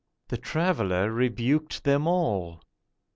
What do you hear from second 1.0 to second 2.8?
rebuked them all.